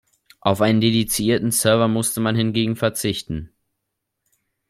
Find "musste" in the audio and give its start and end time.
1.87-2.21